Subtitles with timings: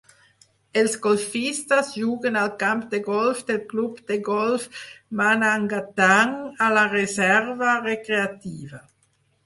[0.81, 4.83] Els golfistes juguen al camp de golf del Club de Golf
[5.23, 6.37] Manangatang,
[6.71, 8.87] a la Reserva Recreativa.